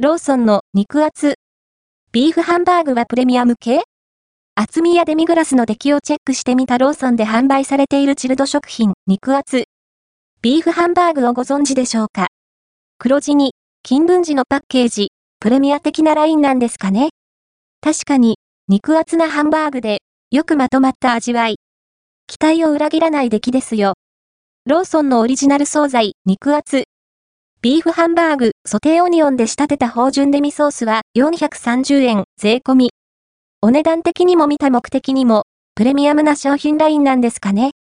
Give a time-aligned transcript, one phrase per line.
[0.00, 1.34] ローソンの肉厚。
[2.12, 3.80] ビーフハンバーグはプレミアム系？
[4.54, 9.64] 厚みやデミグラスの出来をチェックしてみたローソンで販売されているチルド食品、肉厚。
[10.40, 12.28] ビーフハンバーグをご存知でしょうか？
[12.98, 15.08] 黒地に、金文字のパッケージ、
[15.40, 17.08] プレミア的なラインなんですかね？
[17.80, 18.36] 確かに、
[18.68, 21.56] 肉厚なハンバーグで、よくまとまった味わい。
[22.28, 23.94] 期待を裏切らない出来ですよ。
[24.64, 26.84] ローソンのオリジナル惣菜、肉厚。
[27.60, 32.90] ビーフハンバーグ、ソテーオニオンで仕立てた芳醇デミソースは430円、税込み。
[33.60, 35.42] お値段的にも見た目的にも、
[35.74, 37.72] プレミアムな商品ラインなんですかね。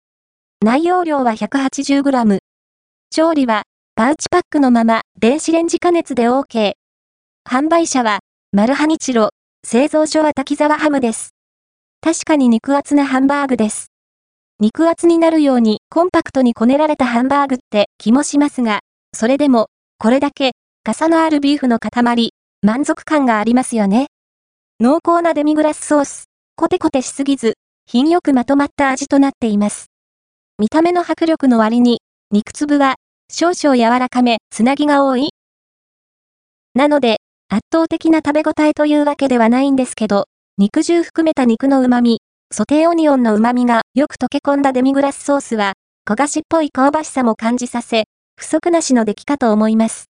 [0.65, 2.39] 内容量は 180g。
[3.11, 3.65] 調理は、
[3.97, 6.73] パウチパックのまま、電子レンジ加熱で OK。
[7.47, 8.21] 販売者は、
[8.53, 9.29] マルハニチロ、
[9.63, 11.35] 製造所は滝沢ハムです。
[12.01, 13.89] 確かに肉厚なハンバーグです。
[14.59, 18.81] 肉厚になるようにコンパクトにこねられたハンバーグって気もしますが、
[19.17, 20.53] それでも、これだけ、
[20.85, 24.09] 傘のあるビーフの塊、満足感がありますよね。
[24.79, 27.55] 濃厚なデミグラスソース、コテコテしすぎず、
[27.87, 29.87] 品よくまとまった味となっています。
[30.59, 32.97] 見た目の迫力の割に、肉粒は、
[33.33, 35.31] 少々柔らかめ、つなぎが多い。
[36.75, 40.27] なので、圧倒的な食べ応えというわけではないんですけど、
[40.59, 42.21] 肉汁含めた肉の旨味、
[42.53, 45.73] ソテーオニオンの旨味がよく溶け込んだデミグラスソースは、
[46.07, 48.05] 焦がしっぽい香ばしさも感じさせ、
[48.37, 50.07] 不足なしの出来かと思います。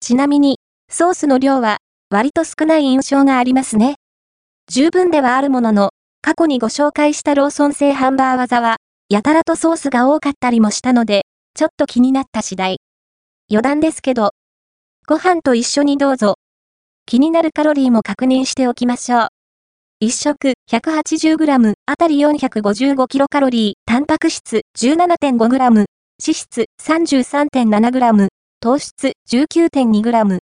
[0.00, 0.58] ちなみに、
[0.90, 1.78] ソースの量は
[2.10, 3.94] 割と少ない印象がありますね。
[4.68, 12.78] 十分ではあるものの、過去にご紹介したローソン製ハンバー技は、やたらとソースが多かったりもしたので、ちょっと気になった次第。
[13.50, 14.30] 余談ですけど、
[15.06, 16.34] ご飯と一緒にどうぞ。
[17.06, 19.28] 気になるカロリーも確認しておきましょう。
[20.00, 25.84] 一食 180g あたり 455kcal、タンパク質 17.5g、
[26.22, 28.28] 脂質 33.7g、
[28.60, 30.38] 糖質 19.2g、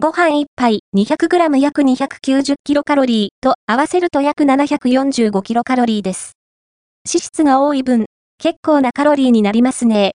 [0.00, 6.32] ご飯1杯 200g 約 290kcal と合わせると約 745kcal です。
[7.06, 8.06] 脂質が多い分、
[8.38, 10.12] 結構なカロリーになりますね。